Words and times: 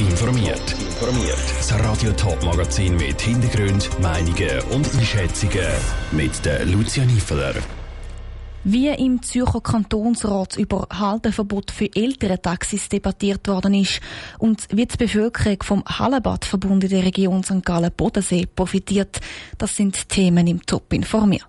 informiert. 0.00 0.60
Informiert. 0.80 1.38
Das 1.56 1.72
Radio 1.80 2.12
Top 2.12 2.42
Magazin 2.44 2.96
mit 2.96 3.20
Hintergrund, 3.20 3.88
Meinungen 4.00 4.60
und 4.70 4.86
Einschätzungen 4.94 5.66
mit 6.12 6.44
der 6.44 6.64
Lucia 6.66 7.04
Niefeler. 7.04 7.54
Wie 8.64 8.88
im 8.88 9.22
Zürcher 9.22 9.60
Kantonsrat 9.60 10.56
über 10.56 10.86
Halteverbot 10.92 11.70
für 11.70 11.88
ältere 11.94 12.40
Taxis 12.40 12.88
debattiert 12.88 13.46
worden 13.48 13.74
ist 13.74 14.00
und 14.38 14.66
wie 14.70 14.86
die 14.86 14.96
Bevölkerung 14.96 15.62
vom 15.62 15.84
Hallenbadverbund 15.84 16.84
in 16.84 16.90
der 16.90 17.04
Region 17.04 17.42
St. 17.42 17.64
Gallen-Bodensee 17.64 18.46
profitiert, 18.46 19.20
das 19.58 19.76
sind 19.76 20.08
Themen 20.08 20.46
im 20.46 20.64
Top 20.64 20.92
informiert. 20.92 21.42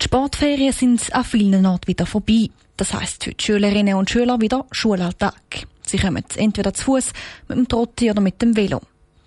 Die 0.00 0.04
Sportferien 0.04 0.72
sind 0.72 1.14
an 1.14 1.24
vielen 1.24 1.66
Orten 1.66 1.88
wieder 1.88 2.06
vorbei. 2.06 2.48
Das 2.76 2.94
heisst 2.94 3.24
für 3.24 3.34
die 3.34 3.44
Schülerinnen 3.44 3.94
und 3.94 4.08
Schüler 4.08 4.40
wieder 4.40 4.64
Schulalltag. 4.70 5.66
Sie 5.90 5.98
kommen 5.98 6.24
entweder 6.36 6.72
zu 6.72 6.84
Fuß, 6.84 7.12
mit 7.48 7.58
dem 7.58 7.66
Trotti 7.66 8.12
oder 8.12 8.20
mit 8.20 8.40
dem 8.40 8.56
Velo. 8.56 8.80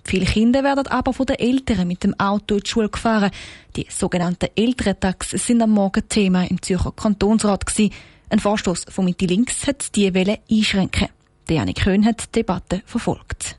Viele 0.05 0.26
Kinder 0.26 0.63
werden 0.63 0.88
aber 0.88 1.12
von 1.12 1.26
den 1.26 1.40
Eltern 1.40 1.85
mit 1.88 2.05
dem 2.05 2.17
Auto 2.17 2.55
in 2.55 2.62
die 2.62 2.70
Schule 2.70 2.88
gefahren. 2.88 3.31
Die 3.76 3.85
sogenannten 3.90 4.48
Elterntaxis 4.55 5.45
sind 5.45 5.62
am 5.62 5.71
Morgen 5.71 6.07
Thema 6.07 6.45
im 6.49 6.62
Zürcher 6.62 6.94
Kantonsrat 6.94 7.66
gewesen. 7.66 7.94
Ein 8.30 8.40
Vorstoß 8.40 8.85
von 8.88 9.04
Mitte 9.04 9.26
Links 9.26 9.68
hat 9.68 9.94
die 9.95 10.13
Welle 10.13 10.40
einschränken. 10.49 11.09
Janik 11.49 11.84
Köhn 11.84 12.05
hat 12.05 12.27
die 12.27 12.40
Debatte 12.40 12.82
verfolgt. 12.85 13.57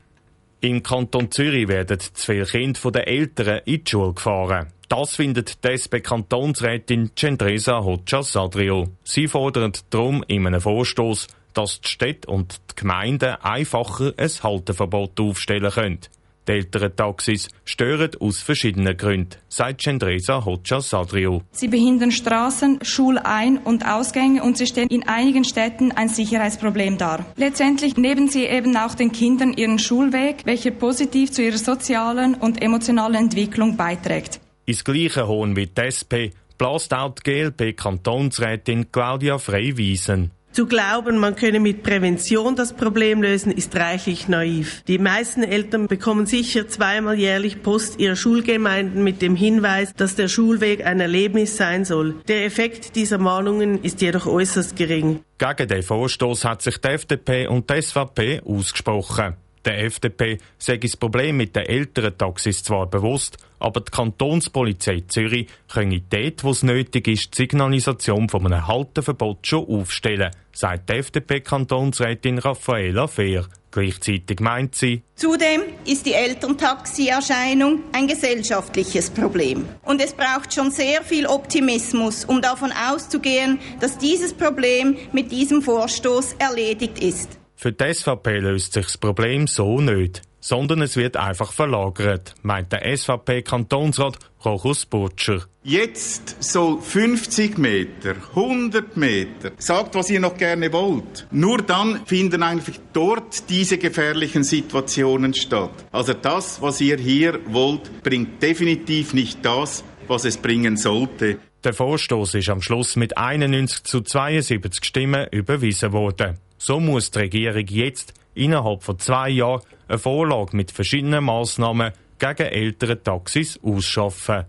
Im 0.62 0.82
Kanton 0.82 1.30
Zürich 1.30 1.68
werden 1.68 2.00
zu 2.00 2.10
viele 2.14 2.46
Kinder 2.46 2.80
von 2.80 2.94
den 2.94 3.02
Eltern 3.02 3.60
in 3.66 3.84
die 3.84 3.90
Schule 3.90 4.14
gefahren. 4.14 4.68
Das 4.88 5.16
findet 5.16 5.62
die 5.62 5.68
SP-Kantonsrätin 5.76 7.10
Cendresa 7.14 7.84
Hodjas 7.84 8.34
Adrio. 8.34 8.88
Sie 9.02 9.28
fordert 9.28 9.84
darum 9.90 10.24
in 10.26 10.46
einem 10.46 10.62
Vorstoß, 10.62 11.26
dass 11.54 11.80
die 11.80 11.88
Städte 11.88 12.28
und 12.30 12.60
die 12.70 12.74
Gemeinden 12.76 13.36
einfacher 13.40 14.12
ein 14.16 14.30
Halteverbot 14.42 15.18
aufstellen 15.20 15.70
können. 15.70 16.00
Die 16.46 16.52
älteren 16.52 16.94
Taxis 16.94 17.48
stören 17.64 18.10
aus 18.20 18.42
verschiedenen 18.42 18.96
Gründen, 18.98 19.36
sagt 19.48 19.80
Cendresa 19.80 20.44
Hodjas 20.44 20.92
Adrio. 20.92 21.42
Sie 21.52 21.68
behindern 21.68 22.12
Straßen, 22.12 22.80
Schulein- 22.82 23.58
und 23.58 23.86
Ausgänge 23.86 24.42
und 24.42 24.58
sie 24.58 24.66
stellen 24.66 24.88
in 24.88 25.08
einigen 25.08 25.44
Städten 25.44 25.92
ein 25.92 26.10
Sicherheitsproblem 26.10 26.98
dar. 26.98 27.24
Letztendlich 27.36 27.96
nehmen 27.96 28.28
sie 28.28 28.44
eben 28.44 28.76
auch 28.76 28.94
den 28.94 29.10
Kindern 29.10 29.54
ihren 29.54 29.78
Schulweg, 29.78 30.44
welcher 30.44 30.72
positiv 30.72 31.32
zu 31.32 31.42
ihrer 31.42 31.56
sozialen 31.56 32.34
und 32.34 32.60
emotionalen 32.60 33.14
Entwicklung 33.14 33.78
beiträgt. 33.78 34.38
Ins 34.66 34.84
gleiche 34.84 35.26
Hohn 35.26 35.56
wie 35.56 35.66
die 35.66 35.80
SP 35.80 36.36
bläst 36.58 36.92
auch 36.92 37.14
die 37.14 37.22
GLP-Kantonsrätin 37.22 38.92
Claudia 38.92 39.38
Freiwiesen. 39.38 40.30
Zu 40.54 40.66
glauben, 40.66 41.18
man 41.18 41.34
könne 41.34 41.58
mit 41.58 41.82
Prävention 41.82 42.54
das 42.54 42.74
Problem 42.74 43.22
lösen, 43.22 43.50
ist 43.50 43.74
reichlich 43.74 44.28
naiv. 44.28 44.84
Die 44.86 45.00
meisten 45.00 45.42
Eltern 45.42 45.88
bekommen 45.88 46.26
sicher 46.26 46.68
zweimal 46.68 47.18
jährlich 47.18 47.60
Post 47.60 47.98
ihrer 47.98 48.14
Schulgemeinden 48.14 49.02
mit 49.02 49.20
dem 49.20 49.34
Hinweis, 49.34 49.92
dass 49.94 50.14
der 50.14 50.28
Schulweg 50.28 50.86
ein 50.86 51.00
Erlebnis 51.00 51.56
sein 51.56 51.84
soll. 51.84 52.14
Der 52.28 52.44
Effekt 52.44 52.94
dieser 52.94 53.18
Mahnungen 53.18 53.82
ist 53.82 54.00
jedoch 54.00 54.28
äußerst 54.28 54.76
gering. 54.76 55.24
Gegen 55.38 55.66
den 55.66 55.82
Vorstoß 55.82 56.44
hat 56.44 56.62
sich 56.62 56.78
die 56.78 56.86
FDP 56.86 57.48
und 57.48 57.68
die 57.68 57.82
SVP 57.82 58.40
ausgesprochen. 58.46 59.34
Der 59.64 59.84
FDP 59.84 60.38
sei 60.58 60.76
das 60.76 60.96
Problem 60.96 61.38
mit 61.38 61.56
den 61.56 61.64
älteren 61.64 62.16
Taxis 62.16 62.62
zwar 62.62 62.86
bewusst, 62.86 63.38
aber 63.58 63.80
die 63.80 63.90
Kantonspolizei 63.90 65.04
Zürich 65.08 65.48
könne 65.72 66.02
dort, 66.10 66.44
wo 66.44 66.50
es 66.50 66.62
nötig 66.62 67.08
ist, 67.08 67.32
die 67.32 67.42
Signalisation 67.42 68.28
von 68.28 68.44
einem 68.44 68.66
Halteverbot 68.66 69.46
schon 69.46 69.66
aufstellen, 69.66 70.30
sagt 70.52 70.90
die 70.90 70.94
FDP-Kantonsrätin 70.94 72.38
Raffaela 72.38 73.06
Fehr. 73.06 73.46
Gleichzeitig 73.70 74.38
meint 74.38 74.76
sie, 74.76 75.02
Zudem 75.16 75.62
ist 75.84 76.06
die 76.06 76.12
Elterntaxi-Erscheinung 76.12 77.80
ein 77.92 78.06
gesellschaftliches 78.06 79.10
Problem. 79.10 79.66
Und 79.82 80.00
es 80.00 80.12
braucht 80.12 80.54
schon 80.54 80.70
sehr 80.70 81.02
viel 81.02 81.26
Optimismus, 81.26 82.24
um 82.24 82.40
davon 82.40 82.70
auszugehen, 82.70 83.58
dass 83.80 83.98
dieses 83.98 84.32
Problem 84.32 84.96
mit 85.12 85.32
diesem 85.32 85.60
Vorstoß 85.60 86.34
erledigt 86.38 87.00
ist. 87.00 87.38
Für 87.56 87.72
die 87.72 87.92
SVP 87.92 88.38
löst 88.38 88.72
sich 88.74 88.86
das 88.86 88.98
Problem 88.98 89.46
so 89.46 89.80
nicht, 89.80 90.22
sondern 90.40 90.82
es 90.82 90.96
wird 90.96 91.16
einfach 91.16 91.52
verlagert, 91.52 92.34
meint 92.42 92.70
der 92.72 92.96
SVP-Kantonsrat 92.96 94.18
Rochus 94.44 94.84
Butcher. 94.84 95.46
Jetzt 95.62 96.42
soll 96.42 96.82
50 96.82 97.56
Meter, 97.56 98.16
100 98.34 98.94
Meter, 98.98 99.52
sagt, 99.56 99.94
was 99.94 100.10
ihr 100.10 100.20
noch 100.20 100.36
gerne 100.36 100.70
wollt. 100.70 101.26
Nur 101.30 101.62
dann 101.62 102.04
finden 102.04 102.42
eigentlich 102.42 102.78
dort 102.92 103.48
diese 103.48 103.78
gefährlichen 103.78 104.44
Situationen 104.44 105.32
statt. 105.32 105.86
Also 105.92 106.12
das, 106.12 106.60
was 106.60 106.82
ihr 106.82 106.98
hier 106.98 107.40
wollt, 107.46 108.02
bringt 108.02 108.42
definitiv 108.42 109.14
nicht 109.14 109.42
das, 109.42 109.82
was 110.06 110.26
es 110.26 110.36
bringen 110.36 110.76
sollte. 110.76 111.38
Der 111.64 111.72
Vorstoß 111.72 112.34
ist 112.34 112.50
am 112.50 112.60
Schluss 112.60 112.96
mit 112.96 113.16
91 113.16 113.84
zu 113.84 114.02
72 114.02 114.84
Stimmen 114.84 115.26
überwiesen 115.30 115.92
worden. 115.92 116.38
So 116.66 116.80
muss 116.80 117.10
die 117.10 117.18
Regierung 117.18 117.66
jetzt 117.68 118.14
innerhalb 118.34 118.82
von 118.82 118.98
zwei 118.98 119.28
Jahren 119.28 119.60
eine 119.86 119.98
Vorlage 119.98 120.56
mit 120.56 120.70
verschiedenen 120.70 121.24
Massnahmen 121.24 121.92
gegen 122.18 122.46
ältere 122.46 123.02
Taxis 123.02 123.60
ausschaffen. 123.62 124.44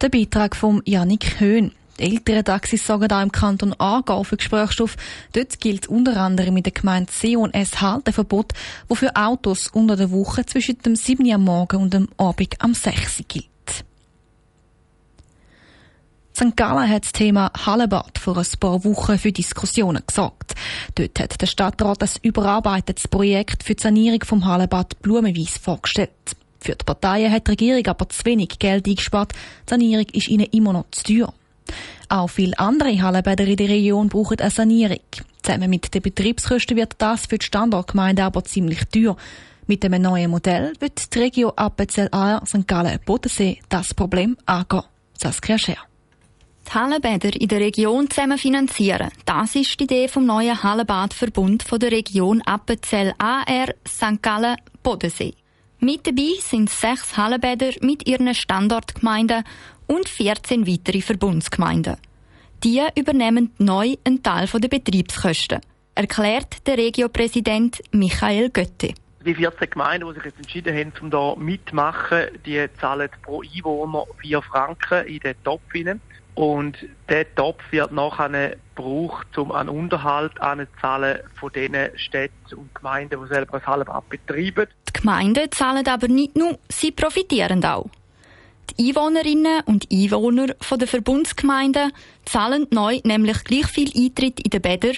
Der 0.00 0.08
Beitrag 0.08 0.56
von 0.56 0.80
Janik 0.86 1.40
Höhn. 1.40 1.72
Die 1.98 2.04
älteren 2.04 2.42
Taxis 2.42 2.86
sagen 2.86 3.12
auch 3.12 3.20
im 3.20 3.32
Kanton 3.32 3.74
Aargau 3.76 4.24
für 4.24 4.38
Gesprächsstoff. 4.38 4.96
Dort 5.34 5.60
gilt 5.60 5.88
unter 5.88 6.16
anderem 6.16 6.56
in 6.56 6.62
der 6.62 6.72
Gemeinde 6.72 7.12
C 7.12 7.36
und 7.36 7.52
S 7.52 7.82
Halteverbot, 7.82 8.54
wo 8.88 8.94
für 8.94 9.14
Autos 9.14 9.68
unter 9.68 9.96
der 9.96 10.10
Woche 10.10 10.46
zwischen 10.46 10.78
dem 10.78 10.96
7. 10.96 11.26
Uhr 11.26 11.34
am 11.34 11.44
Morgen 11.44 11.82
und 11.82 11.92
dem 11.92 12.08
Abend 12.16 12.54
am 12.60 12.72
6. 12.72 13.20
Uhr 13.20 13.24
gilt. 13.28 13.57
St. 16.38 16.56
Gallen 16.56 16.88
hat 16.88 17.02
das 17.02 17.10
Thema 17.10 17.50
Hallenbad 17.66 18.16
vor 18.16 18.36
ein 18.38 18.46
paar 18.60 18.84
Wochen 18.84 19.18
für 19.18 19.32
Diskussionen 19.32 20.04
gesorgt. 20.06 20.54
Dort 20.94 21.18
hat 21.18 21.40
der 21.40 21.48
Stadtrat 21.48 22.00
ein 22.00 22.10
überarbeitetes 22.22 23.08
Projekt 23.08 23.64
für 23.64 23.74
die 23.74 23.82
Sanierung 23.82 24.22
vom 24.24 24.44
Hallenbad 24.44 25.02
Blumenwies 25.02 25.58
vorgestellt. 25.58 26.36
Für 26.60 26.76
die 26.76 26.84
Parteien 26.84 27.32
hat 27.32 27.48
die 27.48 27.50
Regierung 27.50 27.84
aber 27.88 28.08
zu 28.08 28.24
wenig 28.24 28.60
Geld 28.60 28.86
eingespart. 28.86 29.32
Die 29.32 29.70
Sanierung 29.70 30.06
ist 30.12 30.28
ihnen 30.28 30.46
immer 30.52 30.74
noch 30.74 30.84
zu 30.92 31.02
teuer. 31.02 31.34
Auch 32.08 32.28
viele 32.28 32.56
andere 32.56 33.02
Hallenbäder 33.02 33.44
in 33.44 33.56
der 33.56 33.68
Region 33.70 34.08
brauchen 34.08 34.38
eine 34.38 34.50
Sanierung. 34.50 35.00
Zusammen 35.42 35.68
mit 35.68 35.92
den 35.92 36.02
Betriebskosten 36.02 36.76
wird 36.76 36.94
das 36.98 37.26
für 37.26 37.38
die 37.38 37.46
Standortgemeinde 37.46 38.22
aber 38.22 38.44
ziemlich 38.44 38.84
teuer. 38.94 39.16
Mit 39.66 39.82
dem 39.82 40.00
neuen 40.00 40.30
Modell 40.30 40.74
wird 40.78 41.12
die 41.12 41.18
Region 41.18 41.52
Appenzell 41.56 42.08
Aar 42.12 42.46
St. 42.46 42.68
Gallen 42.68 43.00
Bodensee 43.04 43.58
das 43.68 43.92
Problem 43.92 44.36
angehen. 44.46 44.84
Saskia 45.20 45.58
Scher 45.58 45.87
die 46.68 46.74
Hallenbäder 46.74 47.40
in 47.40 47.48
der 47.48 47.60
Region 47.60 48.10
zusammen 48.10 48.38
finanzieren. 48.38 49.10
Das 49.24 49.54
ist 49.54 49.78
die 49.80 49.84
Idee 49.84 50.08
vom 50.08 50.26
neuen 50.26 50.62
Hallenbadverbund 50.62 51.62
von 51.62 51.78
der 51.78 51.92
Region 51.92 52.42
Appenzell 52.42 53.14
AR 53.18 53.68
St. 53.86 54.22
Gallen 54.22 54.56
Bodensee. 54.82 55.34
Mit 55.80 56.06
dabei 56.06 56.34
sind 56.40 56.70
sechs 56.70 57.16
Hallenbäder 57.16 57.70
mit 57.80 58.06
ihren 58.06 58.34
Standortgemeinden 58.34 59.44
und 59.86 60.08
14 60.08 60.66
weitere 60.66 61.00
Verbundsgemeinden. 61.00 61.96
Die 62.64 62.82
übernehmen 62.96 63.52
neu 63.58 63.94
einen 64.04 64.22
Teil 64.22 64.46
der 64.46 64.68
Betriebskosten, 64.68 65.60
erklärt 65.94 66.66
der 66.66 66.76
Regiopräsident 66.76 67.80
Michael 67.92 68.50
Götte. 68.50 68.94
Die 69.24 69.34
14 69.34 69.70
Gemeinden, 69.70 70.08
die 70.08 70.14
sich 70.14 70.24
jetzt 70.24 70.38
entschieden 70.38 70.76
haben, 70.76 70.92
um 71.00 71.10
da 71.10 71.34
mitmachen, 71.36 72.26
die 72.44 72.66
zahlen 72.80 73.08
pro 73.22 73.42
Einwohner 73.42 74.04
4 74.20 74.42
Franken 74.42 75.06
in 75.06 75.20
den 75.20 75.34
Topf. 75.44 75.62
Und 76.38 76.76
der 77.08 77.34
Topf 77.34 77.64
wird 77.72 77.90
nachher 77.90 78.58
gebraucht, 78.76 79.36
um 79.36 79.50
an 79.50 79.68
Unterhalt 79.68 80.40
anzuzahlen 80.40 81.18
von 81.34 81.52
den 81.52 81.74
Städten 81.96 82.54
und 82.54 82.72
Gemeinden, 82.76 83.20
die 83.20 83.26
selber 83.26 83.56
ein 83.56 83.66
Hallenbad 83.66 84.08
betreiben. 84.08 84.68
Die 84.88 85.00
Gemeinden 85.00 85.50
zahlen 85.50 85.84
aber 85.88 86.06
nicht 86.06 86.36
nur, 86.36 86.56
sie 86.68 86.92
profitieren 86.92 87.64
auch. 87.64 87.90
Die 88.70 88.90
Einwohnerinnen 88.90 89.62
und 89.64 89.88
Einwohner 89.92 90.46
der 90.46 90.86
Verbundsgemeinden 90.86 91.90
zahlen 92.24 92.68
neu 92.70 93.00
nämlich 93.02 93.42
gleich 93.42 93.66
viel 93.66 93.90
Eintritt 93.96 94.38
in 94.38 94.50
den 94.50 94.62
Bäder 94.62 94.92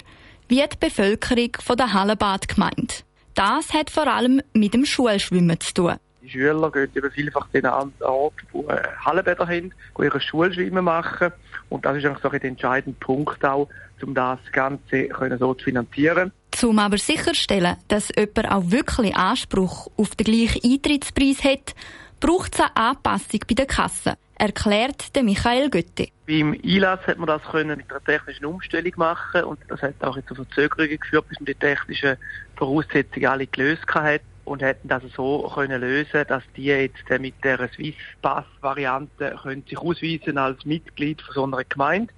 wie 0.49 0.57
die 0.57 0.77
Bevölkerung 0.79 1.53
der 1.79 1.93
Hallenbadgemeinde. 1.95 2.97
Das 3.35 3.73
hat 3.73 3.89
vor 3.89 4.09
allem 4.09 4.43
mit 4.53 4.75
dem 4.75 4.85
Schulschwimmen 4.85 5.59
zu 5.59 5.73
tun. 5.73 5.97
Die 6.31 6.39
Schüler 6.39 6.71
gehen 6.71 6.89
eben 6.95 7.11
vielfach 7.11 7.49
einen 7.53 7.93
Ort, 8.01 8.35
wo 8.53 8.69
äh, 8.69 8.83
Hallenbäder 9.05 9.49
haben, 9.49 9.73
wo 9.95 10.03
ihre 10.05 10.21
Schulschwimmen 10.21 10.85
machen. 10.85 11.33
Und 11.69 11.85
das 11.85 11.97
ist 11.97 12.05
eigentlich 12.05 12.23
so 12.23 12.31
ein 12.31 12.41
entscheidender 12.41 12.99
Punkt 13.01 13.45
auch, 13.45 13.69
um 14.03 14.15
das 14.15 14.39
Ganze 14.53 15.09
können 15.09 15.39
so 15.39 15.55
zu 15.55 15.65
finanzieren. 15.65 16.33
Um 16.63 16.79
aber 16.79 16.99
sicherstellen, 16.99 17.77
dass 17.89 18.13
jemand 18.17 18.51
auch 18.51 18.71
wirklich 18.71 19.17
Anspruch 19.17 19.91
auf 19.97 20.15
den 20.15 20.25
gleichen 20.25 20.61
Eintrittspreis 20.65 21.43
hat, 21.43 21.75
braucht 22.21 22.55
es 22.55 22.61
eine 22.61 22.77
Anpassung 22.77 23.41
bei 23.49 23.55
der 23.55 23.67
Kasse, 23.67 24.15
erklärt 24.37 25.17
der 25.17 25.23
Michael 25.23 25.71
Götte. 25.71 26.09
Beim 26.27 26.57
Einlass 26.65 27.01
hat 27.07 27.19
man 27.19 27.27
das 27.27 27.43
können 27.43 27.77
mit 27.77 27.91
einer 27.91 28.05
technischen 28.05 28.45
Umstellung 28.45 28.93
machen 28.97 29.45
und 29.45 29.59
das 29.69 29.81
hat 29.83 29.95
auch 30.01 30.19
zu 30.29 30.35
Verzögerungen 30.35 30.99
geführt, 31.01 31.29
bis 31.29 31.41
man 31.41 31.47
die 31.47 31.55
technischen 31.55 32.17
Voraussetzungen 32.57 33.27
alle 33.27 33.47
gelöst 33.47 33.87
hat 33.95 34.21
und 34.51 34.63
hätten 34.63 34.89
das 34.89 35.03
so 35.15 35.49
können 35.55 35.81
lösen, 35.81 36.25
dass 36.27 36.43
die 36.57 36.65
jetzt 36.65 37.09
mit 37.21 37.35
der 37.45 37.71
Swiss 37.73 37.95
Pass 38.21 38.45
Variante 38.61 39.37
können 39.43 39.63
sich 39.69 39.79
ausweisen 39.79 40.39
als 40.39 40.65
Mitglied 40.65 41.23
von 41.23 41.35
so 41.35 41.45
einer 41.45 41.65
Gemeinde, 41.65 42.13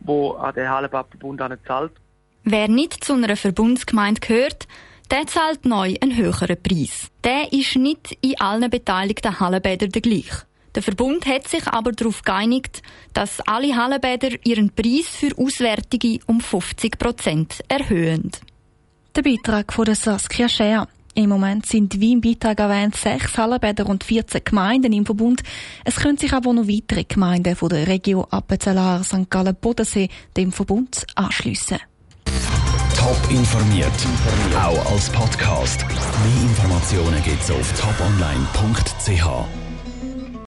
wo 0.00 0.32
an 0.32 0.54
den 0.54 0.68
Hallenbadverbund 0.68 1.40
zahlt. 1.66 1.92
Wer 2.44 2.68
nicht 2.68 3.02
zu 3.02 3.14
einer 3.14 3.36
Verbundsgemeinde 3.36 4.20
gehört, 4.20 4.68
der 5.10 5.26
zahlt 5.26 5.64
neu 5.64 5.94
einen 6.00 6.14
höheren 6.14 6.62
Preis. 6.62 7.08
Der 7.24 7.52
ist 7.52 7.76
nicht 7.76 8.18
in 8.20 8.38
allen 8.38 8.68
beteiligten 8.68 9.40
Hallenbädern 9.40 9.90
der 9.90 10.02
gleiche. 10.02 10.42
Der 10.74 10.82
Verbund 10.82 11.24
hat 11.24 11.48
sich 11.48 11.66
aber 11.66 11.92
darauf 11.92 12.20
geeinigt, 12.22 12.82
dass 13.14 13.40
alle 13.40 13.74
Hallenbäder 13.74 14.36
ihren 14.44 14.70
Preis 14.74 15.08
für 15.08 15.36
Auswärtige 15.38 16.18
um 16.26 16.42
50 16.42 16.98
Prozent 16.98 17.64
erhöhen. 17.68 18.30
Der 19.16 19.22
Beitrag 19.22 19.72
von 19.72 19.86
der 19.86 19.94
Saskia 19.94 20.48
Scher. 20.50 20.86
Im 21.18 21.30
Moment 21.30 21.66
sind, 21.66 22.00
wie 22.00 22.12
im 22.12 22.20
Beitrag 22.20 22.60
erwähnt, 22.60 22.94
sechs 22.94 23.36
Hallenbäder 23.36 23.88
und 23.88 24.04
14 24.04 24.40
Gemeinden 24.44 24.92
im 24.92 25.04
Verbund. 25.04 25.42
Es 25.84 25.96
können 25.96 26.16
sich 26.16 26.32
aber 26.32 26.52
noch 26.52 26.68
weitere 26.68 27.02
Gemeinden 27.02 27.56
von 27.56 27.70
der 27.70 27.88
Region 27.88 28.24
Appenzeller, 28.30 29.02
St. 29.02 29.28
Gallen, 29.28 29.56
Bodensee 29.60 30.10
dem 30.36 30.52
Verbund 30.52 31.04
anschliessen. 31.16 31.78
Top 32.96 33.18
informiert, 33.30 33.90
auch 34.54 34.92
als 34.92 35.10
Podcast. 35.10 35.84
Mehr 35.88 36.50
Informationen 36.50 37.20
gibt's 37.24 37.50
auf 37.50 37.72
toponline.ch. 37.72 39.67